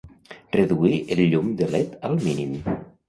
[0.55, 2.57] Reduir el llum de led al mínim.